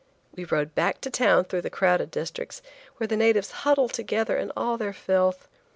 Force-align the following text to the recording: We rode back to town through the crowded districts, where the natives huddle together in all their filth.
We 0.35 0.45
rode 0.45 0.73
back 0.73 0.99
to 1.01 1.11
town 1.11 1.43
through 1.45 1.61
the 1.61 1.69
crowded 1.69 2.09
districts, 2.09 2.63
where 2.97 3.05
the 3.05 3.15
natives 3.15 3.51
huddle 3.51 3.87
together 3.87 4.35
in 4.35 4.51
all 4.57 4.75
their 4.75 4.93
filth. 4.93 5.47